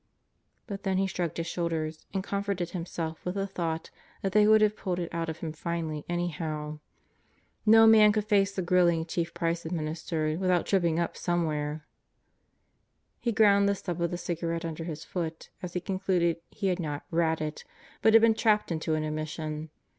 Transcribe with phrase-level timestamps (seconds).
[0.65, 3.91] ..."But then he shrugged his shoulders and com forted himself with the thought
[4.23, 6.79] that they would have pulled it out of him finally anyhow.
[7.67, 11.85] No man could face the grilling Chief Price administered without tripping up somewhere.
[13.19, 16.79] He ground the stub of the cigarette under his foot as he concluded he had
[16.79, 17.63] not "ratted,"
[18.01, 19.69] but had been trapped into an admission.